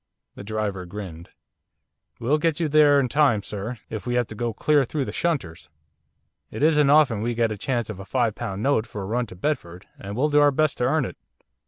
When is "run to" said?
9.05-9.35